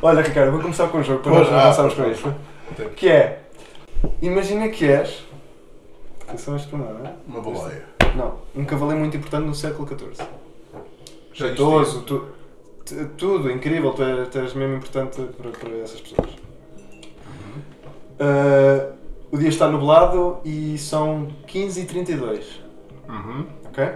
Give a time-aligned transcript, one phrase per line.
[0.00, 2.34] Olha, Ricardo, vou começar com um jogo para nós ah, avançarmos com isto.
[2.96, 3.42] Que é.
[4.22, 5.24] Imagina que és.
[6.26, 7.14] Atenção a pormenor, não é?
[7.26, 7.84] Uma baleia.
[8.14, 10.26] Não, um cavaleiro muito importante no século XIV.
[11.32, 12.26] Já Jeitoso, tu,
[12.84, 16.30] tu- tudo incrível, tu és, tu mesmo importante para, para essas pessoas.
[18.20, 18.92] Ah,
[19.30, 22.42] o dia está nublado e são 15h32,
[23.08, 23.46] Uhum.
[23.66, 23.88] ok?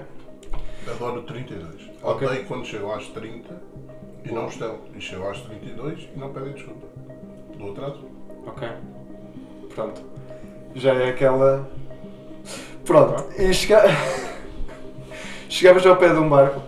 [0.91, 1.91] Adoro 32.
[2.03, 2.27] Ok.
[2.27, 3.55] Odeio quando chegam às 30
[4.25, 4.79] e não estão.
[4.95, 6.87] E chegam às 32 e não pedem desculpa.
[7.57, 8.05] Do atraso.
[8.47, 8.69] Ok.
[9.75, 10.03] Pronto.
[10.75, 11.69] Já é aquela.
[12.85, 13.25] Pronto.
[13.41, 13.83] E chega...
[15.49, 16.61] chegavas ao pé de um barco,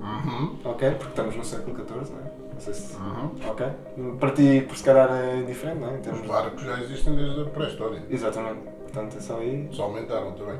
[0.00, 0.56] Uhum.
[0.64, 0.90] ok?
[0.92, 2.30] Porque estamos no século XIV, não é?
[2.54, 2.96] Não sei se.
[2.96, 3.30] Uhum.
[3.48, 3.66] Ok?
[4.20, 5.98] Para ti, por se calhar, é indiferente, não é?
[5.98, 8.02] Os de- barcos já existem desde a pré-história.
[8.10, 8.60] Exatamente.
[8.82, 9.68] Portanto, atenção aí.
[9.72, 10.58] Só aumentaram também.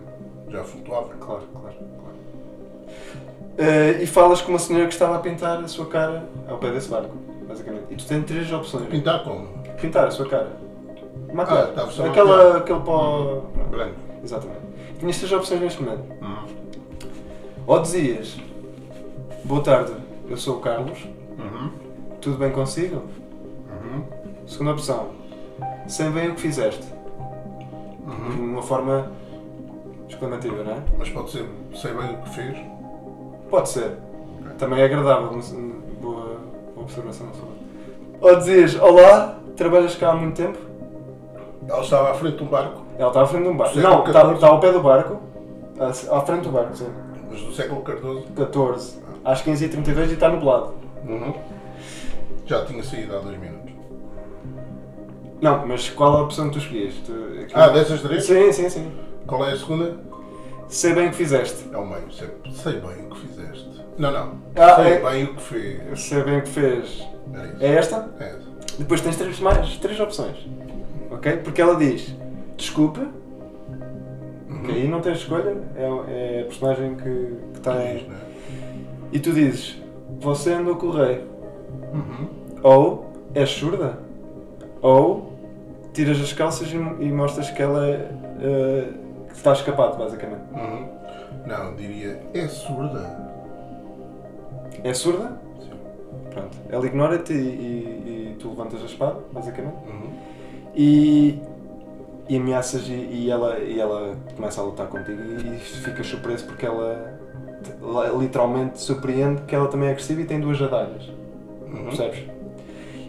[0.48, 1.08] Já flutuava.
[1.14, 2.16] Claro, claro, claro.
[3.58, 6.70] Eh, e falas com uma senhora que estava a pintar a sua cara ao pé
[6.70, 7.16] desse barco,
[7.48, 7.84] basicamente.
[7.90, 8.86] E tu tens três opções.
[8.88, 9.48] Pintar como?
[9.80, 10.48] Pintar a sua cara.
[11.32, 11.70] Maquiar.
[11.76, 13.42] Ah, a Aquela, aquele pó.
[13.70, 13.94] Branco.
[14.22, 14.60] Exatamente.
[14.98, 16.04] Tinhas três opções neste momento.
[16.22, 16.46] Uhum.
[17.66, 18.36] Ou dizias:
[19.44, 19.92] Boa tarde,
[20.28, 20.98] eu sou o Carlos,
[21.38, 21.70] Uhum.
[22.20, 22.96] tudo bem consigo?
[23.70, 24.02] Uhum.
[24.46, 25.08] Segunda opção:
[25.88, 26.84] Sei bem o que fizeste.
[28.06, 28.30] Uhum.
[28.36, 29.10] De uma forma
[30.08, 30.82] exclamativa, não é?
[30.98, 32.56] Mas pode ser, sei bem o que fez.
[33.50, 33.92] Pode ser.
[34.58, 35.30] Também é agradável.
[35.34, 36.36] mas, hum, Boa,
[36.74, 37.26] boa observação.
[38.20, 40.58] Ou dizias: Olá, trabalhas cá há muito tempo?
[41.68, 43.78] Ela estava à frente de um barco, Ela está à frente de um barco.
[43.78, 44.34] Não, está, XIV.
[44.34, 45.20] está ao pé do barco.
[45.78, 46.86] À, frente do barco, sim.
[47.30, 48.32] mas do século XIV.
[48.36, 48.98] 14.
[49.24, 50.74] Às 15h32 e está nublado.
[51.04, 51.34] Uhum.
[52.46, 53.72] Já tinha saído há dois minutos.
[55.40, 56.94] Não, mas qual a opção que tu escolhias?
[57.04, 57.12] Tu,
[57.52, 58.24] Ah, dessas três?
[58.24, 58.92] Sim, sim, sim.
[59.26, 59.96] Qual é a segunda?
[60.68, 61.68] Sei bem o que fizeste.
[61.72, 62.10] É o meio.
[62.12, 63.35] Sei, sei bem o que fizeste.
[63.98, 64.32] Não, não.
[64.56, 66.00] Ah, sei é- bem o que fez.
[66.02, 67.06] Sei bem o que fez.
[67.60, 67.66] É.
[67.66, 68.08] É esta?
[68.20, 68.46] É essa.
[68.78, 70.36] Depois tens três, mais, três opções.
[71.10, 71.38] Ok?
[71.38, 72.14] Porque ela diz:
[72.56, 73.00] Desculpe.
[74.64, 75.56] Que aí não tens escolha.
[75.76, 77.02] É, é a personagem que,
[77.52, 78.08] que está Diz, em.
[78.08, 78.16] né?
[79.12, 79.80] E tu dizes:
[80.20, 81.24] Você anda a correr.
[81.92, 82.28] Uhum.
[82.62, 83.98] Ou és surda.
[84.82, 85.32] Ou
[85.94, 88.10] tiras as calças e, e mostras que ela
[89.28, 90.42] que está escapado, basicamente.
[90.52, 90.88] Uhum.
[91.46, 93.25] Não, diria, é surda.
[94.88, 95.40] É surda?
[95.60, 95.70] Sim.
[96.30, 96.56] Pronto.
[96.70, 99.76] Ela ignora-te e, e- e tu levantas a espada, basicamente.
[99.88, 100.10] Uhum.
[100.74, 101.38] E,
[102.28, 106.66] e ameaças e, e ela, e ela começa a lutar contigo e, ficas surpreso porque
[106.66, 107.18] ela
[107.62, 111.08] te- li- literalmente te surpreende que ela também é agressiva e tem duas adagas.
[111.66, 111.84] Uhum.
[111.86, 112.20] Percebes?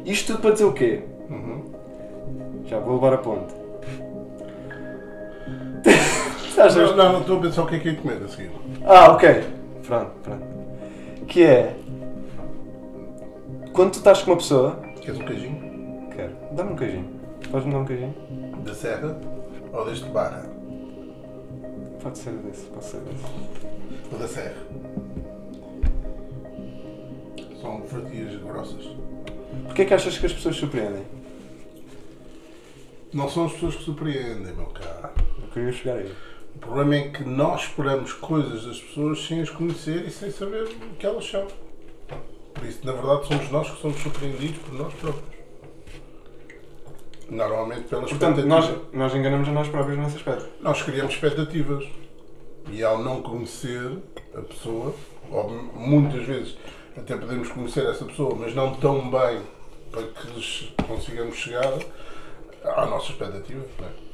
[0.06, 1.04] Isto tudo para dizer o quê?
[1.30, 1.64] Uhum.
[2.66, 3.54] Já vou levar a ponte.
[6.58, 8.50] Não, não, não estou a pensar o que é que é comer a seguir.
[8.84, 9.44] Ah, ok.
[9.86, 10.57] Pronto, pronto.
[11.28, 11.76] Que é.
[13.74, 14.82] Quando tu estás com uma pessoa.
[15.02, 16.10] Queres um queijinho?
[16.16, 16.36] Quero.
[16.54, 17.10] Dá-me um queijinho.
[17.52, 18.16] Podes-me dar um queijinho?
[18.64, 19.20] Da serra
[19.74, 20.50] ou deste barra?
[22.02, 23.26] Pode ser desse, pode ser desse.
[24.12, 24.56] Ou da serra?
[27.62, 28.86] São fatias grossas.
[29.66, 31.04] Porquê é que achas que as pessoas surpreendem?
[33.14, 35.14] Não são as pessoas que surpreendem, meu caro.
[35.42, 36.12] Eu queria chegar aí.
[36.58, 40.64] O problema é que nós esperamos coisas das pessoas sem as conhecer e sem saber
[40.64, 41.46] o que elas são.
[42.52, 45.38] Por isso, na verdade, somos nós que somos surpreendidos por nós próprios.
[47.30, 48.82] Normalmente pelas Portanto, expectativas.
[48.92, 50.50] nós, nós enganamos a nós próprios nesse aspecto.
[50.60, 51.88] Nós criamos expectativas.
[52.72, 53.96] E ao não conhecer
[54.36, 54.96] a pessoa,
[55.32, 56.58] ou muitas vezes
[56.98, 59.42] até podemos conhecer essa pessoa, mas não tão bem
[59.92, 61.78] para que lhes consigamos chegar
[62.64, 63.64] à nossa expectativa.
[63.84, 64.08] É?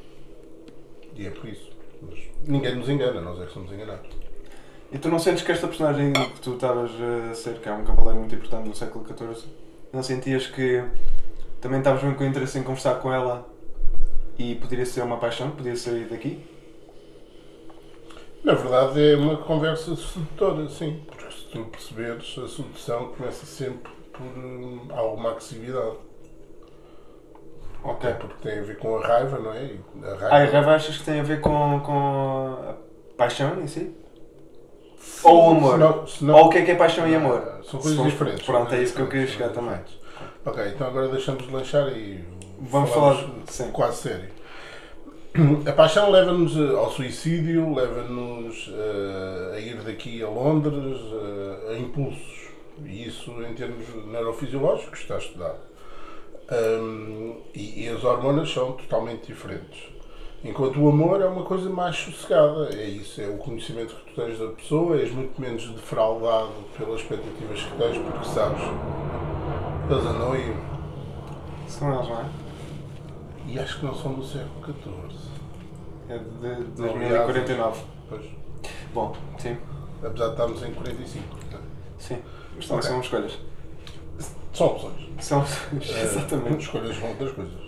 [1.16, 1.73] E é por isso.
[2.08, 4.10] Mas ninguém nos engana, nós é que somos enganados.
[4.92, 6.90] E tu não sentes que esta personagem que tu estavas
[7.30, 9.48] a ser, que é um cavaleiro muito importante no século XIV,
[9.92, 10.84] não sentias que
[11.60, 13.48] também estavas bem com interesse em conversar com ela
[14.38, 16.44] e poderia ser uma paixão, podia sair daqui?
[18.44, 21.02] Na verdade é uma conversa sedutora, sim.
[21.06, 25.96] Porque se tu perceberes, a sedução começa sempre por hum, alguma agressividade.
[27.84, 28.10] Ok.
[28.18, 29.70] Porque tem a ver com a raiva, não é?
[30.02, 32.74] A raiva, Ah, e raiva achas que tem a ver com, com a
[33.16, 33.94] paixão em si?
[35.22, 35.72] Ou o amor?
[35.74, 37.60] Se não- se não- Ou o que é que é paixão e amor?
[37.70, 38.46] São coisas for- diferentes.
[38.46, 39.78] Pronto, são é isso que eu queria chegar são também.
[40.46, 42.24] Ok, então agora deixamos de lanchar e
[42.60, 43.70] Vamos falar- sim.
[43.70, 44.28] quase sério.
[45.68, 51.00] A paixão leva-nos eh, ao suicídio, leva-nos eh, a ir daqui a Londres,
[51.68, 52.44] eh, a impulsos.
[52.84, 55.58] E isso, em termos neurofisiológicos, está estudado.
[56.52, 59.94] Hum, e, e as hormonas são totalmente diferentes.
[60.44, 62.68] Enquanto o amor é uma coisa mais sossegada.
[62.74, 67.00] É isso, é o conhecimento que tu tens da pessoa, és muito menos defraudado pelas
[67.00, 68.60] expectativas que tens, porque sabes,
[69.90, 70.54] eles andam aí.
[71.66, 72.26] São eles, não é?
[73.46, 75.30] E acho que não são do século XIV.
[76.10, 77.80] É de 2049.
[78.10, 78.26] Pois.
[78.92, 79.56] Bom, sim.
[80.02, 81.36] Apesar de estarmos em 45.
[81.52, 81.60] né?
[81.98, 82.18] Sim.
[82.54, 82.90] Mas também Ok.
[82.90, 83.38] são escolhas.
[84.54, 85.08] São opções.
[85.20, 85.42] São.
[85.42, 86.62] Eh, Exatamente.
[86.62, 87.60] Escolhas vão outras coisas.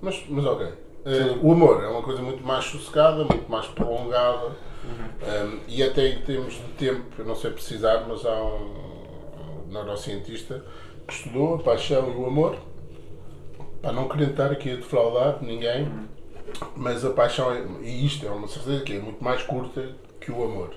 [0.00, 0.66] Mas, mas ok.
[1.04, 1.40] Eh, Sim.
[1.42, 4.52] o amor é uma coisa muito mais sossegada, muito mais prolongada.
[4.84, 5.56] Uhum.
[5.56, 10.64] Um, e até em termos de tempo, eu não sei precisar, mas há um neurocientista
[11.06, 12.56] que estudou a paixão e o amor.
[13.82, 15.86] Para não querer estar aqui a defraudar ninguém,
[16.76, 19.90] mas a paixão, é, e isto é uma certeza que é muito mais curta
[20.20, 20.74] que o amor.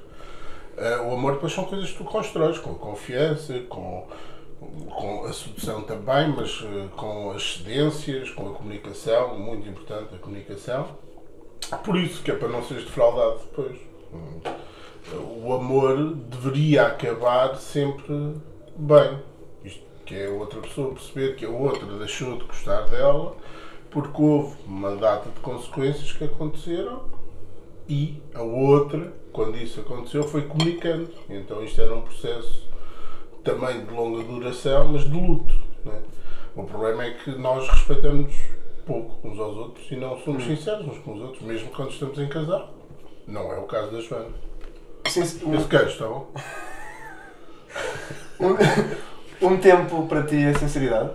[0.77, 4.07] Uh, o amor depois são coisas que tu constróis com confiança, com,
[4.59, 10.17] com a sedução também, mas uh, com as cedências, com a comunicação, muito importante a
[10.17, 10.87] comunicação.
[11.83, 13.77] Por isso que é para não seres defraudado depois.
[15.43, 18.35] O amor deveria acabar sempre
[18.75, 19.19] bem.
[19.63, 23.35] Isto que é outra pessoa perceber que a outra deixou de gostar dela
[23.89, 27.03] porque houve uma data de consequências que aconteceram
[27.87, 31.09] e a outra, quando isso aconteceu, foi comunicando.
[31.29, 32.67] Então isto era um processo
[33.51, 35.55] também de longa duração, mas de luto.
[35.85, 35.99] né?
[36.55, 38.33] O problema é que nós respeitamos
[38.85, 42.17] pouco uns aos outros e não somos sinceros uns com os outros, mesmo quando estamos
[42.19, 42.73] em casal.
[43.27, 44.29] Não é o caso da Joana.
[45.07, 45.55] Sim, sim.
[45.55, 46.27] Esse queijo, está bom?
[48.39, 51.09] Um, um tempo para ti é sinceridade.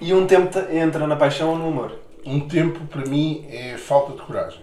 [0.00, 1.98] E um tempo te- entra na paixão ou no amor.
[2.24, 4.60] Um tempo para mim é falta de coragem.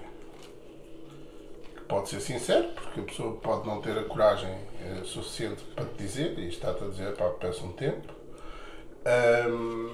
[1.89, 4.49] Pode ser sincero, porque a pessoa pode não ter a coragem
[4.83, 8.07] eh, suficiente para te dizer, e está-te a dizer, pá, peço um tempo.
[9.05, 9.89] Ahm,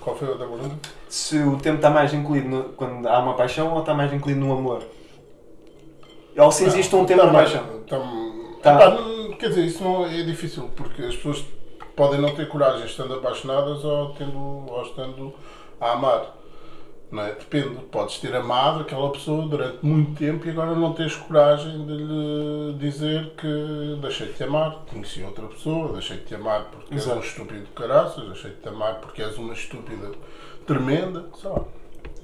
[0.00, 0.88] qual foi a outra pergunta?
[1.08, 4.40] Se o tempo está mais incluído no- quando há uma paixão ou está mais incluído
[4.40, 4.82] no amor.
[6.36, 7.80] Ou se existe um tempo de Tá mais- paixão.
[7.82, 7.98] tá-
[8.62, 8.74] Tá.
[8.74, 11.44] Epá, não- quer dizer, isso não é difícil, porque as pessoas
[11.96, 15.32] podem não ter coragem estando apaixonadas ou, tendo, ou estando
[15.80, 16.36] a amar.
[17.10, 17.32] Não é?
[17.32, 17.76] Depende.
[17.90, 22.74] Podes ter amado aquela pessoa durante muito tempo e agora não tens coragem de lhe
[22.78, 27.02] dizer que deixei de te amar, conheci outra pessoa, deixei de te amar porque és
[27.02, 27.18] Exato.
[27.18, 30.12] um estúpido de caraças, deixei de te amar porque és uma estúpida
[30.66, 31.24] tremenda.
[31.42, 31.62] Lá.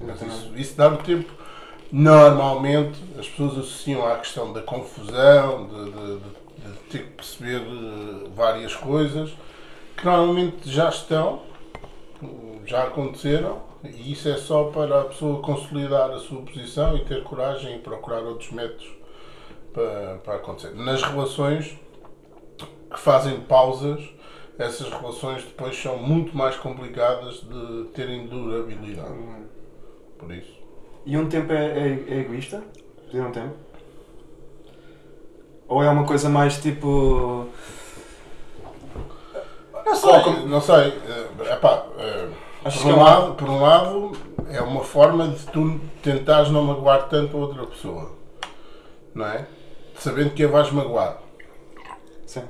[0.00, 1.32] Mas isso, isso dá o tempo.
[1.90, 7.60] Normalmente as pessoas associam à questão da confusão, de, de- de- de ter que perceber
[7.60, 9.30] eh, várias coisas
[9.96, 11.42] que normalmente já estão,
[12.64, 13.60] já aconteceram,
[13.94, 17.78] e isso é só para a pessoa consolidar a sua posição e ter coragem e
[17.78, 18.88] procurar outros métodos
[19.72, 20.74] para, para acontecer.
[20.74, 21.78] Nas relações
[22.90, 24.02] que fazem pausas,
[24.58, 29.14] essas relações depois são muito mais complicadas de terem durabilidade.
[30.18, 30.56] Por isso.
[31.04, 32.62] E um tempo é, é- é egoísta?
[33.06, 33.54] Pedir um tempo?
[35.68, 37.48] Ou é uma coisa mais tipo.
[39.84, 40.88] Não sei, Coloca- não sei.
[40.88, 42.28] eh, epá, eh,
[42.66, 44.12] Acho por, um lado, por um lado,
[44.50, 48.10] é uma forma de tu tentares não magoar tanto a outra pessoa.
[49.14, 49.46] Não é?
[49.94, 51.18] Sabendo que a vais magoar.
[52.26, 52.42] Sim.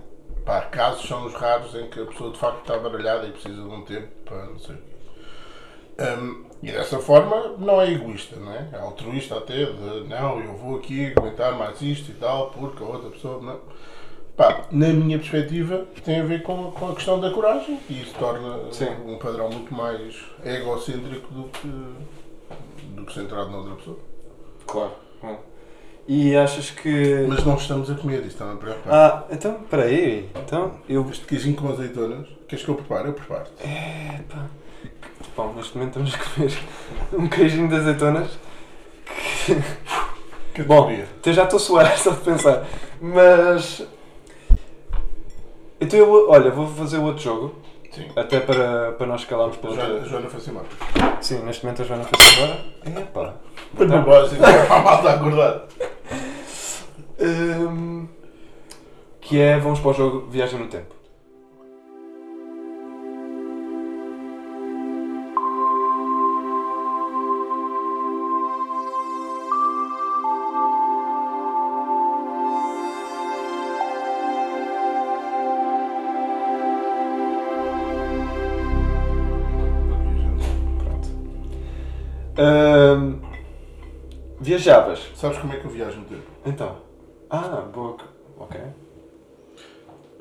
[0.43, 3.61] Pá, casos são os raros em que a pessoa de facto está baralhada e precisa
[3.61, 4.85] de um tempo para não sei o quê.
[5.99, 8.71] Hum, e dessa forma não é egoísta, não é?
[8.73, 12.87] É altruísta até, de não, eu vou aqui aguentar mais isto e tal, porque a
[12.87, 13.43] outra pessoa.
[13.43, 13.61] Não.
[14.37, 18.15] Pá, na minha perspectiva, tem a ver com, com a questão da coragem e isso
[18.19, 18.91] torna Sim.
[19.07, 20.15] um padrão muito mais
[20.45, 21.69] egocêntrico do que,
[22.95, 23.99] do que centrado na outra pessoa.
[24.67, 24.93] Claro.
[25.23, 25.41] Bom.
[26.07, 27.25] E achas que.
[27.27, 28.95] Mas não estamos a comer, isso está-me a preocupar.
[28.95, 30.29] Ah, então, peraí.
[30.37, 31.09] Então, eu.
[31.11, 33.09] Este queijinho com azeitonas, queres que eu prepare?
[33.09, 33.47] Eu preparo.
[33.61, 34.47] Epá.
[35.37, 36.59] Bom, neste momento estamos a comer
[37.25, 38.39] um queijinho de azeitonas.
[39.49, 39.63] Bom,
[40.55, 41.09] Categoria.
[41.19, 42.67] até já estou a suar só de pensar.
[43.01, 43.87] Mas.
[45.81, 47.55] Então eu olha, vou fazer outro jogo.
[47.93, 48.09] Sim.
[48.15, 50.01] Até para, para nós calarmos pela a.
[50.01, 50.65] Joana foi assim mal.
[51.21, 52.65] Sim, neste momento a Joana fez agora.
[53.01, 53.35] Epá.
[53.75, 54.35] Foi para baixo,
[54.71, 55.67] a malta acordar.
[57.19, 58.07] Hum,
[59.21, 60.96] que é, vamos para o jogo Viagem no Tempo.
[84.67, 85.11] Viajavas.
[85.15, 86.23] Sabes como é que eu viajo no tempo?
[86.45, 86.77] Então.
[87.31, 87.97] Ah, boa.
[88.39, 88.61] Ok.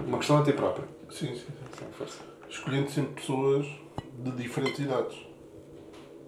[0.05, 0.85] Uma questão a ti próprio.
[1.09, 1.35] Sim, sim.
[1.35, 1.53] sim.
[1.79, 2.19] Sem força.
[2.49, 3.65] Escolhendo sempre pessoas
[4.19, 5.17] de diferentes idades.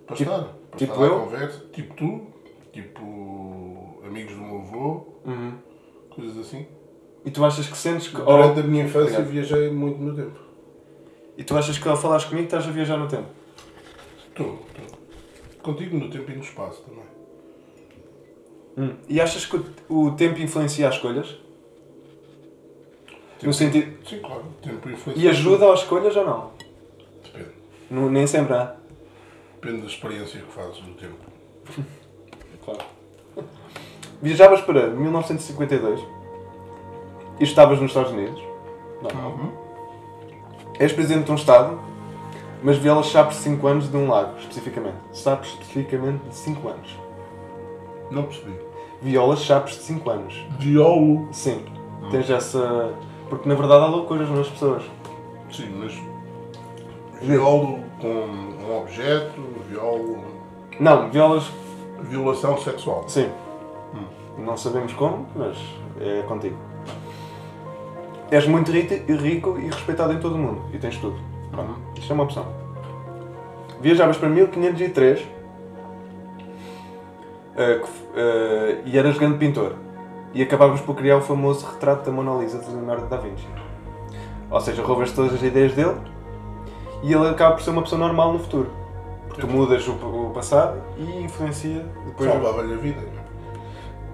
[0.05, 0.43] Para Tipo- estar.
[0.69, 1.19] Para tipo estar eu?
[1.19, 1.65] conversa.
[1.71, 2.27] Tipo tu.
[2.73, 5.05] Tipo amigos do meu avô.
[5.25, 5.53] Uhum.
[6.09, 6.67] Coisas assim.
[7.25, 8.15] E tu achas que sentes que.
[8.17, 9.47] Durante ou- a minha infância Obrigado.
[9.47, 10.39] viajei muito no tempo.
[11.37, 13.27] E tu achas que ao falares comigo estás a viajar no tempo?
[14.29, 14.97] Estou, estou.
[15.61, 17.03] Contigo no tempo e no espaço também.
[18.77, 18.93] Hum.
[19.07, 21.27] E achas que o, tempo influencia as escolhas?
[23.07, 23.97] No Tempo- sentido.
[24.07, 24.43] Sim, claro.
[24.61, 25.23] Tempo influencia.
[25.25, 26.51] E ajuda às escolhas ou não?
[27.23, 27.49] Depende.
[27.89, 28.75] Não- nem sempre há.
[29.61, 31.15] Depende da experiência que fazes no tempo.
[32.65, 32.81] Claro.
[34.21, 36.01] Viajavas para 1952
[37.39, 38.41] e estavas nos Estados Unidos.
[39.01, 39.29] Não.
[39.29, 39.51] Uhum.
[40.77, 41.79] És presidente de um Estado,
[42.61, 44.97] mas violas chapes de 5 anos de um lago, especificamente.
[45.13, 46.89] Chapes especificamente de 5 anos.
[48.11, 48.51] Não percebi.
[49.01, 50.45] Violas chapes de 5 anos.
[50.59, 51.27] Violo.
[51.31, 51.63] Sim.
[52.11, 52.93] Tens essa.
[53.29, 54.83] Porque na verdade há loucuras nas pessoas.
[55.51, 55.93] Sim, mas.
[57.21, 60.17] Violo com um objeto, violo.
[60.79, 61.43] Não, violas.
[62.01, 63.03] Violação sexual.
[63.07, 63.29] Sim.
[64.37, 65.57] Não sabemos como, mas
[65.99, 66.55] é contigo.
[68.29, 70.61] És muito ri- rico e respeitado em todo o mundo.
[70.73, 71.17] E tens tudo.
[71.49, 71.73] Pronto.
[71.97, 72.45] Isto é uma opção.
[73.81, 75.25] Viajavas para 1503
[77.61, 79.73] f- eh, e eras grande pintor.
[80.33, 83.47] E acabavas por criar o famoso retrato da Mona Lisa de Leonardo da Vinci.
[84.49, 85.95] Ou seja, roubas todas as ideias dele
[87.03, 88.69] e ele acaba por ser uma pessoa normal no futuro.
[89.27, 92.29] Porque tu mudas o, o passado e influencia depois.
[92.29, 93.01] Salvava-lhe a vida.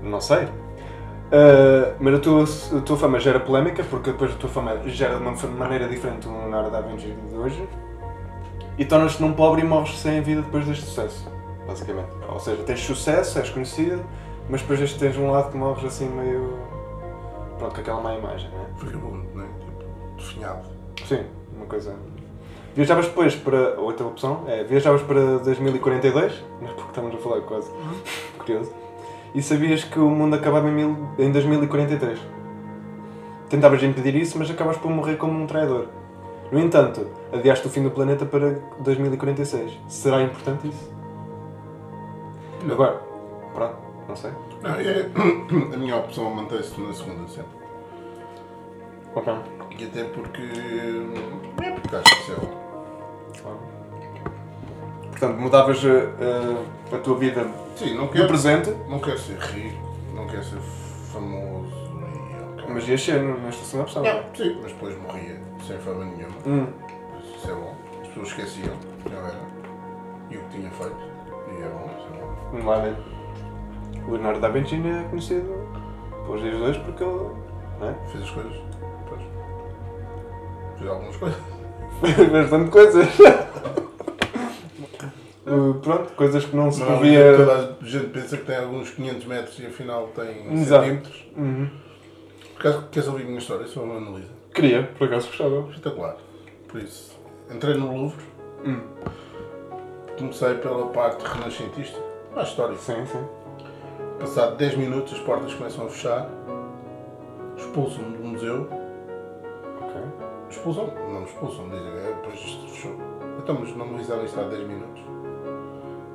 [0.02, 0.44] não sei.
[0.46, 2.44] Uh, mas a tua,
[2.78, 6.28] a tua fama gera polémica, porque depois a tua fama gera de uma maneira diferente
[6.28, 7.68] do Leonardo da Vinci de hoje.
[8.78, 11.28] E tornas-te num pobre e morres sem vida depois deste sucesso,
[11.68, 12.10] basicamente.
[12.28, 14.04] Ou seja, tens sucesso, és conhecido,
[14.50, 16.58] mas depois deste tens um lado que morres assim meio.
[17.58, 18.66] Pronto, com aquela má imagem, não é?
[18.78, 19.48] Vagabundo, não é?
[19.48, 20.68] Tipo, definhado.
[21.06, 21.24] Sim,
[21.56, 21.96] uma coisa.
[22.76, 23.80] Viajavas depois para.
[23.80, 27.70] Outra opção é viajavas para 2042, mas porque estamos a falar quase.
[28.38, 28.72] Curioso.
[29.36, 32.20] E sabias que o mundo acabava em, mil, em 2043.
[33.50, 35.88] Tentavas impedir isso, mas acabas por morrer como um traidor.
[36.52, 39.72] No entanto, adiaste o fim do planeta para 2046.
[39.88, 41.03] Será importante isso?
[42.64, 42.74] Não.
[42.74, 43.02] Agora,
[43.54, 43.76] pronto,
[44.08, 44.32] não sei.
[44.62, 45.10] Não, é,
[45.74, 47.52] a minha opção mantém-se na segunda sempre.
[49.16, 49.34] Ok.
[49.78, 50.42] E até porque.
[51.64, 52.64] É porque acho que isso é bom.
[53.42, 53.60] Claro.
[55.10, 59.96] Portanto, mudavas eh, a tua vida Sim, não no quero, presente, não quero ser rico,
[60.14, 60.60] não quero ser
[61.12, 61.84] famoso
[62.74, 64.04] mas ias ser nesta segunda opção.
[64.04, 64.24] não é?
[64.36, 66.36] Sim, mas depois morria sem fama nenhuma.
[66.46, 66.68] Hum.
[67.36, 67.76] Isso é bom.
[68.02, 69.40] As pessoas esqueciam eu era
[70.32, 70.96] e o que tinha feito.
[71.52, 72.33] E é bom, isso é bom.
[72.62, 72.96] Ver.
[74.08, 75.50] O Leonardo da Vinci é conhecido
[76.26, 77.30] pelos dias hoje porque ele.
[77.80, 77.94] Não é?
[78.12, 78.54] Fez as coisas.
[79.10, 79.22] Pois.
[80.78, 81.40] Fez algumas coisas.
[82.16, 83.08] Fez bastante coisas.
[85.46, 87.36] Uh, pronto, coisas que não se previa.
[87.36, 90.86] toda a gente pensa que tem alguns 500 metros e afinal tem Exato.
[90.86, 91.26] centímetros.
[91.36, 91.70] Uhum.
[92.54, 93.68] Por acaso, queres ouvir a minha história?
[93.68, 94.30] Sou uma analisa.
[94.54, 95.68] Queria, por acaso gostava.
[95.70, 96.16] Espetacular.
[96.70, 97.20] Por isso,
[97.54, 98.24] entrei no Louvre,
[98.66, 98.80] Hum.
[100.18, 102.00] comecei pela parte renascentista,
[102.36, 102.80] mais histórica.
[102.82, 103.24] Sim, sim.
[104.20, 106.30] Passado 10 minutos as portas começam a fechar,
[107.58, 108.70] expulsam-me do museu,
[109.82, 110.02] Ok.
[110.50, 112.96] expulsam não me expulsam, dizem, é, depois isto fechou.
[113.40, 115.02] Então, mas não me avisaram isto há 10 minutos.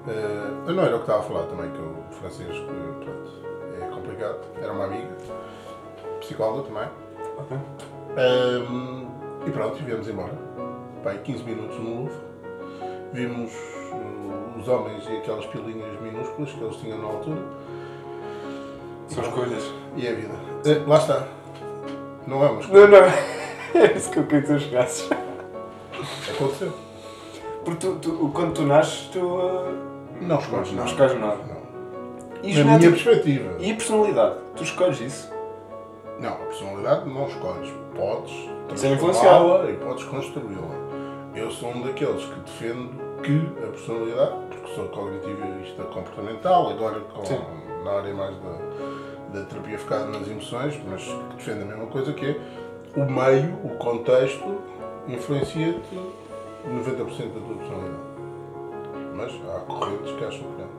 [0.08, 3.30] Eh, eu não era o que estava a falar também, que o francês, que, pronto,
[3.82, 5.14] é complicado, era uma amiga,
[6.20, 6.88] psicóloga também.
[7.37, 7.56] Ok.
[8.16, 9.06] Ahm,
[9.46, 10.32] e pronto, viemos embora.
[11.04, 12.14] Pai, 15 minutos no Louvre.
[13.12, 13.77] Vimos uh,
[14.59, 17.42] os homens e aquelas pilinhas minúsculas que eles tinham na altura.
[19.09, 19.64] São escolhas.
[19.97, 20.35] E é a vida.
[20.66, 21.26] Eh, lá está.
[22.26, 22.87] Não é uma escolha.
[22.87, 23.09] Não, não.
[23.75, 25.11] É isso que eu queria que tu chegasses.
[26.30, 26.73] Aconteceu.
[27.64, 29.21] Porque tu, tu- quando tu nasces, tu.
[29.21, 29.68] uh,
[30.23, 30.90] Não escolhes Não nada.
[30.90, 31.37] escolhes nada.
[31.37, 31.59] Não.
[32.42, 33.57] E, Na minha perspectiva.
[33.59, 34.37] e personalidade?
[34.57, 35.30] Tu escolhes isso?
[36.18, 37.71] Não, a personalidade não escolhes.
[37.95, 40.75] Podes transformá-la e podes construí-la.
[41.35, 42.90] Eu sou um daqueles que defendo
[43.22, 47.40] que a personalidade, porque sou cognitivista comportamental, agora com, Sim.
[47.84, 52.12] na área mais da, da terapia focada nas emoções, mas que defendo a mesma coisa
[52.12, 52.37] que é
[52.96, 54.60] o meio, o contexto,
[55.08, 55.98] influencia-te
[56.66, 58.08] 90% da tua personalidade.
[59.14, 60.78] Mas há correntes que acham que não.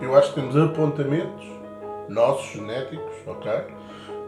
[0.00, 1.46] Eu acho que temos apontamentos
[2.08, 3.52] nossos, genéticos, ok?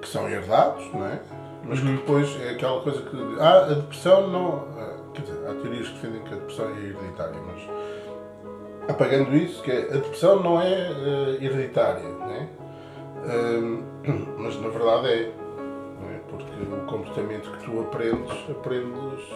[0.00, 1.20] Que são herdados, não é?
[1.66, 3.16] Mas que depois é aquela coisa que.
[3.40, 4.68] Ah, a depressão não.
[4.78, 8.90] ah, Quer dizer, há teorias que defendem que a depressão é hereditária, mas.
[8.90, 12.49] Apagando isso, que é, a depressão não é eh, hereditária, não é?
[13.26, 13.83] Ahm,
[14.38, 15.21] mas na verdade é.
[15.23, 16.21] É?
[16.28, 19.33] Porque o comportamento que tu aprendes, aprendes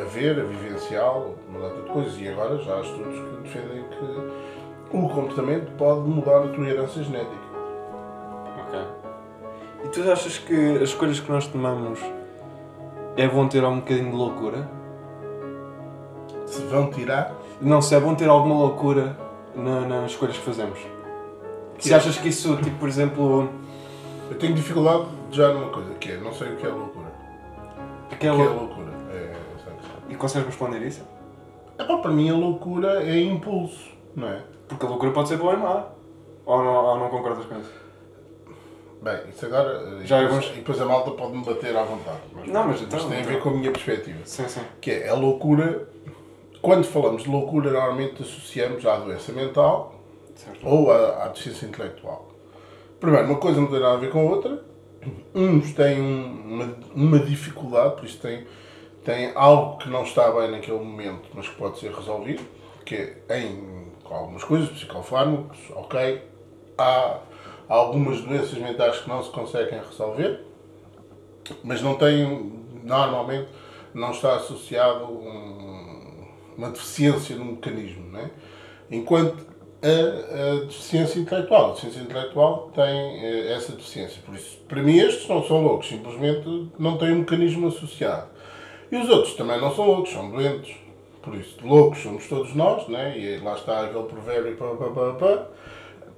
[0.00, 2.18] a ver, a vivenciá-lo, uma data de coisas.
[2.18, 7.02] E agora já há estudos que defendem que o comportamento pode mudar a tua herança
[7.02, 7.52] genética.
[8.66, 9.01] Ok.
[9.84, 11.98] E tu achas que as escolhas que nós tomamos
[13.16, 14.68] é bom ter um bocadinho de loucura?
[16.46, 19.16] Se vão tirar, Não, se é bom ter alguma loucura
[19.54, 20.78] na- nas escolhas que fazemos.
[21.78, 21.96] Se é?
[21.96, 23.48] achas que isso, tipo, por exemplo,
[24.30, 27.06] eu tenho dificuldade já numa coisa, que é, não sei o que é loucura.
[28.10, 28.50] O que é aquela.
[28.52, 28.92] loucura?
[29.12, 29.32] É,
[29.64, 29.76] sabe?
[30.08, 31.02] E consegues responder isso?
[31.78, 34.40] Epá, para mim a loucura é impulso, não é?
[34.68, 35.84] Porque a loucura pode ser boa e má.
[36.44, 37.70] Ou não, ou não concordas com isso?
[39.02, 40.00] Bem, isso agora.
[40.04, 42.20] Já e, é depois, e depois a malta pode me bater à vontade.
[42.32, 43.40] Mas, Não, mas então- tem a ver então.
[43.42, 44.18] com a minha perspectiva.
[44.24, 44.60] Sim, sim.
[44.80, 45.88] Que é a loucura.
[46.60, 49.96] Quando falamos de loucura, normalmente associamos à doença mental
[50.36, 50.64] Certo.
[50.64, 52.28] ou à, à deficiência intelectual.
[53.00, 54.62] Primeiro, uma coisa não tem nada a ver com a outra.
[55.34, 58.46] Uns têm um- uma, uma dificuldade, por isso têm,
[59.04, 62.44] têm algo que não está bem naquele momento, mas que pode ser resolvido,
[62.86, 62.94] que
[63.28, 66.22] é em algumas coisas, psicofármacos, ok.
[66.78, 67.18] Há
[67.72, 70.40] algumas doenças mentais que não se conseguem resolver,
[71.64, 72.52] mas não tem,
[72.84, 73.48] normalmente,
[73.94, 76.26] não está associado um-
[76.56, 78.30] uma deficiência no mecanismo, não é?
[78.90, 79.46] Enquanto
[79.82, 84.98] a, a deficiência intelectual, a deficiência intelectual tem eh, essa deficiência, por isso, para mim
[84.98, 88.28] estes não são loucos, simplesmente não têm um mecanismo associado.
[88.90, 90.76] E os outros também não são loucos, são doentes.
[91.22, 93.18] Por isso, loucos somos todos nós, né?
[93.18, 95.46] e lá está aquele provérbio, pá, pá, pá, pá.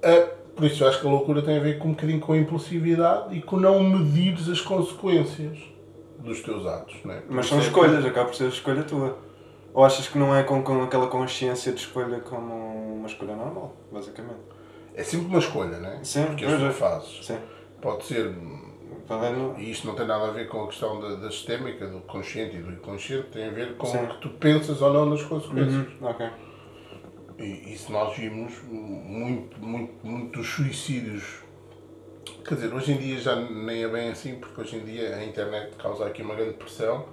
[0.03, 2.33] Ah, por isso, eu acho que a loucura tem a ver com um bocadinho com
[2.33, 5.57] a impulsividade e com não medires as consequências
[6.19, 6.95] dos teus atos.
[7.03, 7.21] Né?
[7.27, 9.17] Por Mas são é que- escolhas, acaba por ser a escolha tua.
[9.73, 13.75] Ou achas que não é com, com aquela consciência de escolha como uma escolha normal,
[13.91, 14.39] basicamente?
[14.95, 15.99] É sempre uma escolha, né?
[16.03, 16.67] Sim, Porque as é.
[16.69, 17.25] tu fazes.
[17.25, 17.37] Sim.
[17.81, 18.33] Pode ser,
[19.09, 21.99] não- e isto não tem nada a ver com a questão da, da sistémica, do
[22.01, 23.97] consciente e do inconsciente, tem a ver com Sim.
[24.05, 25.75] o que tu pensas ou não nas consequências.
[26.01, 26.07] Uhum.
[27.37, 31.43] E isso nós vimos muito, muito, muito dos suicídios.
[32.47, 35.23] Quer dizer, hoje em dia já nem é bem assim, porque hoje em dia a
[35.23, 37.05] internet causa aqui uma grande pressão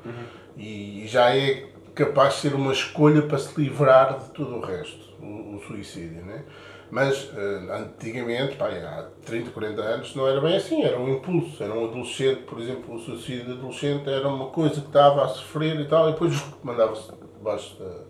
[0.56, 5.14] e já é capaz de ser uma escolha para se livrar de tudo o resto,
[5.20, 6.44] o, o suicídio, né?
[6.92, 11.62] Mas eh, antigamente, pá, há 30, 40 anos, não era bem assim, era um impulso.
[11.62, 15.28] Era um adolescente, por exemplo, o suicídio de adolescente era uma coisa que estava a
[15.28, 18.04] sofrer e tal, e depois mandava-se debaixo da,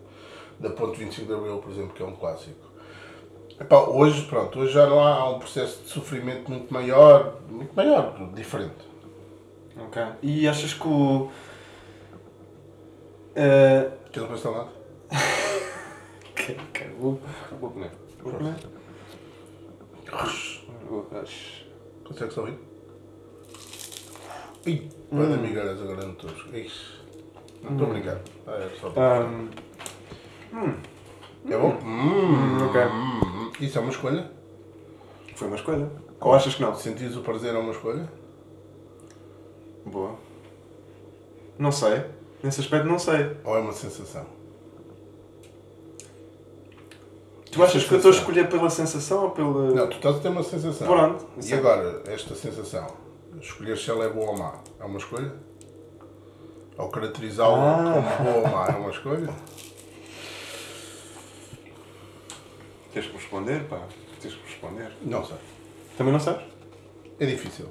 [0.59, 2.71] da Ponte 25 de Abril, por exemplo, que é um clássico.
[3.59, 7.73] Epá, hoje, pronto, hoje já não há, há um processo de sofrimento muito maior, muito
[7.75, 8.75] maior, diferente.
[9.77, 10.01] Ok.
[10.21, 11.29] E achas que o.
[13.35, 14.69] eh, Queres mais lado?
[16.35, 17.19] que- que- Vou
[17.59, 17.91] vou comer.
[18.21, 18.55] Vou comer.
[22.03, 22.57] Consegues ouvir?
[24.65, 26.13] Ih, vai dar migalhas agora no
[27.63, 28.21] não estou a brincar.
[28.47, 28.91] Ah, é só...
[31.49, 31.77] É bom?
[31.83, 32.81] Hum, ok.
[32.85, 34.31] hum, Isso é uma escolha?
[35.35, 35.89] foi uma escolha.
[36.21, 36.75] Ou achas que não?
[36.75, 38.07] Sentires o prazer é uma escolha?
[39.85, 40.15] Boa.
[41.57, 42.03] Não sei.
[42.43, 43.35] Nesse aspecto não sei.
[43.43, 44.25] Ou é uma sensação?
[47.51, 48.31] Tu achas que eu estou a Sensação.
[48.33, 49.71] escolher pela sensação ou pela.
[49.71, 50.87] Não, tu estás a ter uma sensação.
[50.87, 51.25] Pronto.
[51.43, 52.87] E agora, esta sensação?
[53.41, 55.33] Escolher se ela é boa ou má é uma escolha?
[56.77, 57.93] Ou caracterizá-la Ah.
[58.17, 59.29] como boa ou má é uma escolha?
[62.93, 63.81] Tens que responder, pá.
[64.21, 64.91] Tens que responder.
[65.01, 65.37] Não sei.
[65.97, 66.43] Também não sabes?
[67.19, 67.67] É difícil.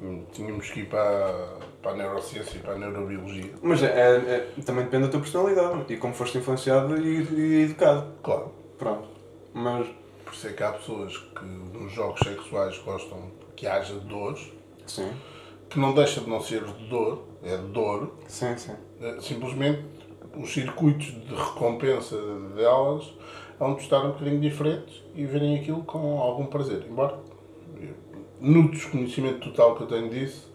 [0.00, 3.52] Hum, Tínhamos que ir para, para a neurociência e para a neurobiologia.
[3.62, 7.62] Mas é, é- é- também depende da tua personalidade e como foste influenciado e, e
[7.64, 8.12] educado.
[8.22, 8.52] Claro.
[8.78, 9.08] Pronto.
[9.54, 9.86] Mas.
[10.24, 14.50] Por isso é que há pessoas que nos jogos sexuais gostam que haja dores,
[14.86, 15.12] Sim.
[15.68, 18.72] que não deixa de não ser dor, é dor, Sim, sim.
[19.00, 19.84] É, simplesmente
[20.34, 22.16] os circuitos de recompensa
[22.56, 23.12] delas
[23.62, 26.84] vão estar um bocadinho diferentes e verem aquilo com algum prazer.
[26.90, 27.16] Embora,
[28.40, 30.50] no desconhecimento total que eu tenho disso,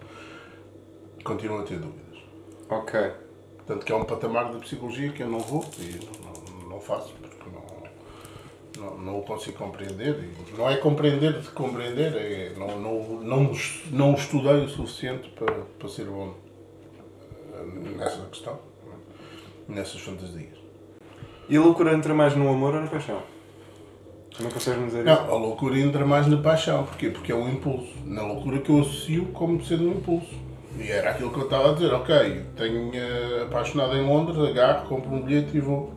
[1.23, 2.19] continuo a ter dúvidas.
[2.69, 2.99] Ok.
[3.55, 7.13] Portanto, que é um patamar de psicologia que eu não vou e não, não faço
[7.13, 10.29] porque não, não, não o consigo compreender.
[10.49, 13.51] E não é compreender de compreender, é não, não, não,
[13.89, 16.33] não estudei o suficiente para, para ser bom
[17.53, 18.59] eh, nessa questão,
[19.65, 20.66] nessas fantasias.
[21.49, 23.21] E a loucura entra mais no amor ou na paixão?
[24.39, 25.05] Não consegues dizer isso?
[25.05, 26.83] Não, a loucura entra mais na paixão.
[26.83, 27.10] Porquê?
[27.10, 27.93] Porque é um impulso.
[28.05, 30.36] Na loucura que eu associo como sendo um impulso.
[30.77, 31.93] E era aquilo que eu estava a dizer.
[31.93, 35.93] Ok, tenho eh, apaixonado em Londres, agarro, compro um bilhete e vou.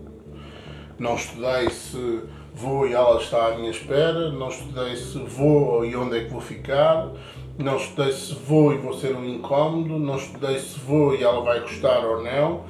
[0.98, 2.20] Não estudei se
[2.54, 4.30] vou e ela está à minha espera.
[4.30, 7.10] Não estudei se vou e onde é que vou ficar.
[7.58, 9.98] Não estudei se vou e vou ser um incómodo.
[9.98, 12.64] Não estudei se vou e ela vai gostar ou não.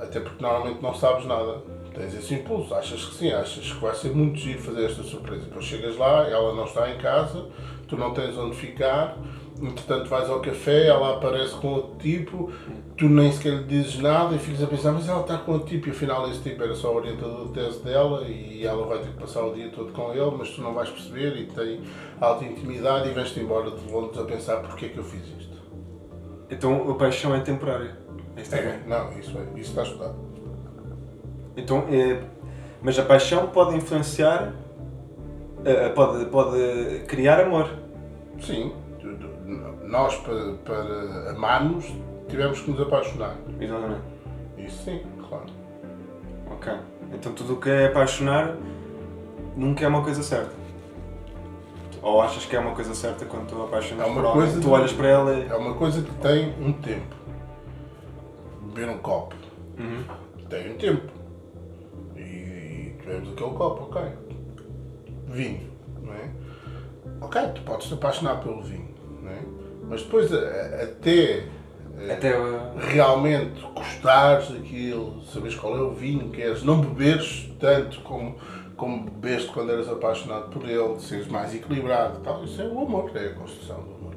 [0.00, 1.81] Até porque normalmente não sabes nada.
[1.94, 5.44] Tens esse impulso, achas que sim, achas que vai ser muito giro fazer esta surpresa.
[5.44, 7.48] Depois chegas lá, ela não está em casa,
[7.86, 9.18] tu não tens onde ficar,
[9.60, 12.50] entretanto vais ao café, ela aparece com outro tipo,
[12.96, 15.68] tu nem sequer lhe dizes nada e ficas a pensar, mas ela está com outro
[15.68, 18.98] tipo e afinal esse tipo era só o orientador de tese dela e ela vai
[18.98, 21.82] ter que passar o dia todo com ele, mas tu não vais perceber e tem
[22.20, 25.60] alta intimidade e vais-te embora de Londres a pensar porque é que eu fiz isto.
[26.50, 27.96] Então a paixão é temporária.
[28.36, 30.31] É É, não, isso, é, isso está estudado.
[31.56, 32.20] Então, é,
[32.82, 34.52] mas a paixão pode influenciar,
[35.64, 37.68] eh, pode, pode criar amor.
[38.40, 38.72] Sim,
[39.84, 41.92] nós para, para amarmos
[42.28, 43.36] tivemos que nos apaixonar.
[43.60, 44.02] Exatamente.
[44.58, 45.44] Isso sim, claro.
[46.50, 46.72] Ok.
[47.12, 48.56] Então tudo o que é apaixonar
[49.56, 50.50] nunca é uma coisa certa.
[52.00, 54.60] Ou achas que é uma coisa certa quando tu apaixonas É uma por alguém, coisa
[54.60, 55.46] tu de- olhas para ela e...
[55.48, 57.14] É uma coisa que tem um tempo.
[58.62, 59.34] Beber um copo
[59.78, 60.02] Uhum.
[60.48, 61.12] tem um tempo.
[63.12, 64.02] Tivemos aquele copo, ok.
[65.26, 65.70] Vinho,
[66.02, 66.30] não é?
[67.20, 68.88] Ok, tu podes te apaixonar pelo vinho,
[69.22, 69.42] não é?
[69.86, 71.44] Mas depois, até,
[71.98, 72.32] eh, Até
[72.78, 78.36] realmente gostares daquilo, saberes qual é o vinho que queres, não beberes tanto como,
[78.76, 83.10] como bebeste quando eras apaixonado por ele, seres mais equilibrado tal, isso é o amor,
[83.14, 84.14] é a construção do amor.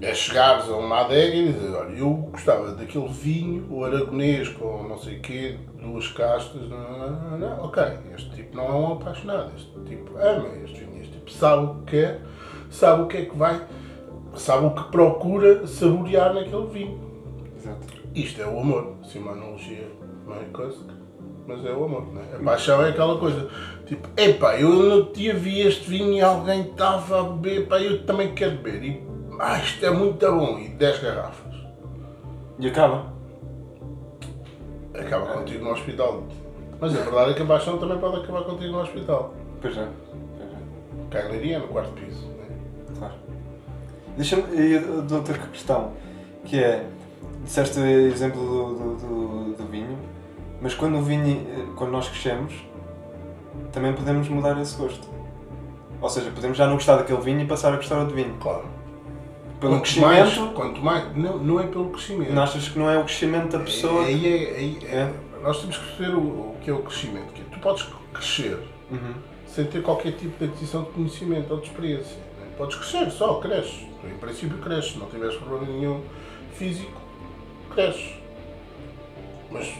[0.00, 4.84] É chegares a uma adega e dizer, olha, eu gostava daquele vinho, o aragonês com
[4.84, 7.82] não sei o quê, duas castas, não, não, não, não, ok,
[8.14, 11.74] este tipo não é um apaixonado, este tipo ama este vinho, este tipo sabe o
[11.74, 12.20] que quer,
[12.70, 13.60] sabe o que é que vai,
[14.34, 17.00] sabe o que procura saborear naquele vinho.
[17.56, 17.86] Exato.
[18.14, 19.88] Isto é o amor, assim uma analogia,
[20.26, 20.78] não é coisa,
[21.46, 22.36] mas é o amor, não é?
[22.36, 23.48] A paixão é aquela coisa,
[23.86, 28.04] tipo, epá, eu no dia vi este vinho e alguém estava a beber, pá, eu
[28.04, 31.52] também quero beber, e ah, isto é muito bom, e 10 garrafas.
[32.58, 33.11] E acaba.
[35.06, 36.24] Acaba contigo no hospital.
[36.80, 39.34] Mas a verdade é que a paixão também pode acabar contigo no hospital.
[39.60, 39.88] Pois é.
[41.10, 41.48] Pois é.
[41.50, 42.26] Cá no quarto piso.
[42.26, 42.46] Né?
[42.98, 43.14] Claro.
[44.16, 45.92] Deixa-me ir de outra questão,
[46.44, 46.86] que é,
[47.44, 49.96] disseste o exemplo do, do, do, do vinho,
[50.60, 52.54] mas quando o vinho, eh, quando nós crescemos,
[53.72, 55.08] também podemos mudar esse gosto.
[56.00, 58.36] Ou seja, podemos já não gostar daquele vinho e passar a gostar do vinho.
[58.40, 58.64] Claro.
[59.62, 62.32] Pelo quanto crescimento, Mais, quanto mais, não, não é pelo crescimento.
[62.32, 64.04] não achas que não é o crescimento da pessoa?
[64.04, 65.12] Aí é, aí é- É.
[65.42, 67.32] Nós temos que perceber o, o que é o crescimento.
[67.32, 68.58] Que é, tu podes crescer
[68.90, 69.14] Uhum.
[69.46, 72.16] sem ter qualquer tipo de aquisição de conhecimento ou de experiência.
[72.40, 72.46] né?
[72.58, 73.86] Podes crescer só, cresces.
[74.00, 76.00] Tu, em princípio cresces, se não tiveres problema nenhum
[76.54, 77.00] físico,
[77.74, 78.14] cresces.
[79.50, 79.74] Mas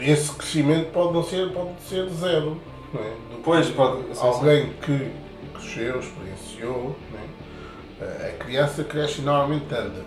[0.00, 2.60] esse crescimento pode não ser, pode ser zero.
[2.92, 3.04] Não é?
[3.30, 4.04] Do que Pois, pode-.
[4.18, 5.10] Alguém que
[5.54, 7.22] cresceu, experienciou, não é?
[8.00, 10.04] A criança cresce e normalmente anda.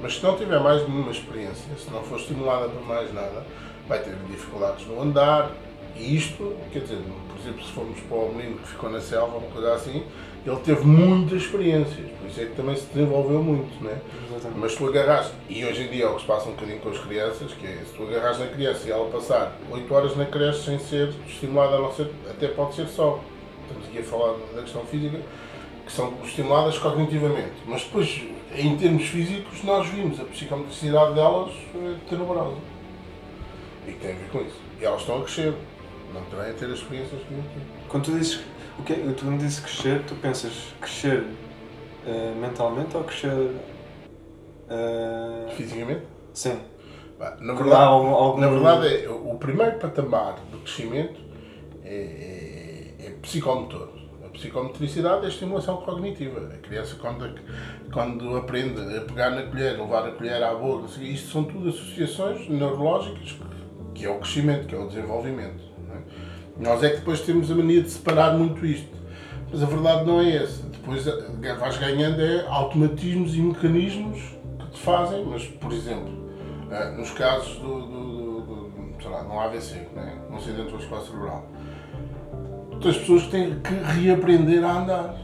[0.00, 3.44] Mas se não tiver mais nenhuma experiência, se não for estimulada por mais nada,
[3.88, 5.50] vai ter dificuldades no andar.
[5.96, 9.36] E isto, quer dizer, por exemplo, se formos para o menino que ficou na selva,
[9.36, 10.04] uma coisa assim,
[10.44, 13.98] ele teve muitas experiências, por isso é que também se desenvolveu muito, não é?
[14.28, 14.58] Exatamente.
[14.58, 16.80] Mas se tu agarras, e hoje em dia é o que se passa um bocadinho
[16.80, 20.16] com as crianças, que é se tu agarras na criança e ela passar 8 horas
[20.16, 23.20] na creche sem ser estimulada, a não ser, até pode ser só.
[23.62, 25.18] Estamos aqui a falar da questão física,
[25.86, 27.52] que são estimuladas cognitivamente.
[27.66, 28.22] Mas depois,
[28.56, 32.56] em termos físicos, nós vimos a psicomotricidade delas eh, tenebrosa.
[33.86, 34.60] E tem a ver com isso.
[34.80, 35.54] E elas estão a crescer,
[36.14, 37.64] não também a ter as experiências que eu tive.
[37.88, 38.40] Quando tu dizes,
[38.78, 41.24] o que, tu me dizes crescer, tu pensas crescer
[42.06, 43.50] eh, mentalmente ou crescer...
[44.70, 46.02] eh, Fisicamente?
[46.32, 46.58] sim.
[47.18, 51.20] Pá, Na verdade, algum- na verdade é, o primeiro patamar do crescimento
[51.84, 53.88] é, é, é psicomotor.
[54.34, 56.50] Psicomotricidade é estimulação cognitiva.
[56.52, 57.34] A criança, quando,
[57.92, 61.68] quando aprende a pegar na colher, levar a colher à boca, não isto são tudo
[61.68, 63.38] associações neurológicas
[63.94, 65.62] que, é o crescimento, que é o desenvolvimento.
[65.86, 66.00] não é?
[66.58, 68.94] Nós é que depois temos a mania de separar muito isto.
[69.50, 70.64] Mas a verdade não é essa.
[70.64, 74.20] Depois eh, vais ganhando é automatismos e mecanismos
[74.58, 76.12] que te fazem, mas, por exemplo,
[76.72, 80.18] ah, nos casos do, do, do, do sei lá, num AVC, né?
[80.28, 81.48] um acidente vascular cerebral,
[82.84, 85.14] tens pessoas têm que reaprender a andar,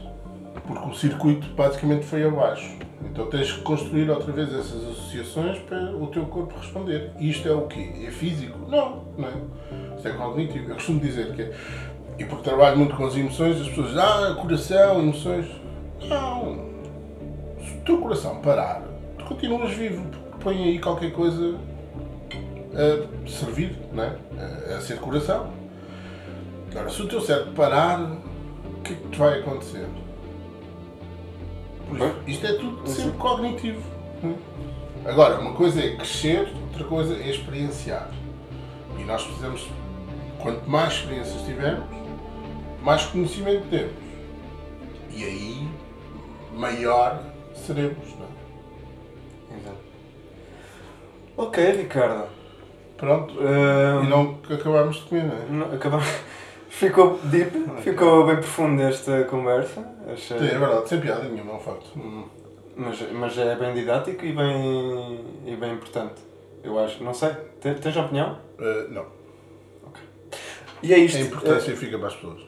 [0.65, 2.75] porque o circuito basicamente foi abaixo.
[3.05, 7.11] Então tens que construir outra vez essas associações para o teu corpo responder.
[7.19, 7.91] Isto é o quê?
[8.07, 8.57] É físico?
[8.67, 9.95] Não, não é.
[9.95, 10.69] Isto é cognitivo.
[10.69, 11.51] Eu costumo dizer que é,
[12.17, 15.45] e porque trabalho muito com as emoções, as pessoas dizem, ah, coração, emoções.
[16.07, 16.71] Não.
[17.59, 18.81] Se o teu coração parar,
[19.19, 21.59] tu continuas vivo, porque põe aí qualquer coisa
[22.73, 24.15] a servir, não é?
[24.75, 25.60] a ser coração.
[26.71, 29.87] Agora, se o teu cérebro parar, o que é que te vai acontecer?
[31.93, 33.81] Isso, isto é tudo sempre cognitivo.
[34.23, 35.09] é?
[35.09, 38.09] Agora, uma coisa é crescer, outra coisa é experienciar.
[39.05, 39.67] nós precisamos,
[40.41, 41.83] quanto mais experiências tivermos,
[42.81, 43.91] mais conhecimento temos.
[45.09, 45.67] E aí,
[46.53, 47.21] maior
[47.53, 48.25] seremos, não
[49.55, 49.59] é?
[49.59, 49.77] Exato.
[51.35, 52.27] Ok, Ricardo.
[52.95, 53.33] Pronto.
[54.03, 55.45] E não acabámos de comer, não é?
[55.67, 56.05] não- acabamos.
[56.71, 57.51] Ficou deep,
[57.83, 59.85] ficou bem profundo esta conversa.
[60.07, 60.39] Achei.
[60.39, 61.91] Sim, é verdade, sem piada nenhuma, é um facto.
[61.99, 62.23] Hum.
[62.75, 66.15] Mas, mas é bem didático e bem, e bem importante.
[66.63, 67.03] Eu acho.
[67.03, 67.31] Não sei.
[67.59, 68.37] Tens, tens opinião?
[68.57, 69.05] Eh, não.
[70.81, 71.17] E é isto.
[71.17, 72.41] A importância fica para as pessoas.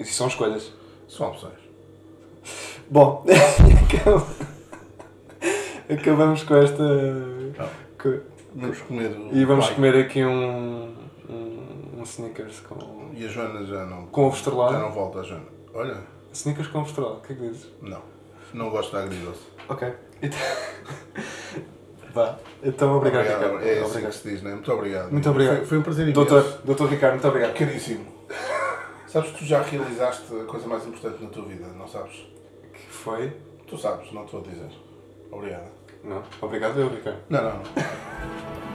[0.00, 0.72] Eh, são escolhas.
[1.06, 1.58] São opções.
[2.90, 3.24] Bom,
[5.90, 6.84] acabamos- com esta.
[7.98, 8.20] co-
[8.54, 9.74] Vamos comer E vamos pai.
[9.74, 10.94] comer aqui um,
[11.28, 13.10] um, um Snickers com.
[13.14, 14.06] E a Joana já não.
[14.06, 14.72] Com ovo estrelado?
[14.72, 15.46] Já não volta a Joana.
[15.74, 15.98] Olha,
[16.32, 17.68] Snickers com ovo estrelado, o que é que dizes?
[17.82, 18.18] não.
[18.54, 19.42] Não gosto de agridoce.
[19.68, 19.92] Ok.
[20.22, 20.38] Então...
[22.14, 22.38] Vá.
[22.62, 23.58] Então, obrigado, Ricardo.
[23.58, 24.10] É assim obrigado.
[24.10, 24.54] que se diz, não é?
[24.54, 25.12] Muito obrigado.
[25.12, 25.56] Muito obrigado.
[25.58, 27.54] Foi, foi um prazer Doutor, doutor Ricardo, muito obrigado.
[27.54, 28.06] Caríssimo.
[29.06, 32.26] Sabes que tu já realizaste a coisa mais importante na tua vida, não sabes?
[32.72, 33.36] Que foi?
[33.66, 34.70] Tu sabes, não estou a dizer.
[35.30, 35.68] Obrigado.
[36.02, 36.22] Não.
[36.40, 37.18] Obrigado, eu, Ricardo.
[37.28, 38.67] Não, não, não.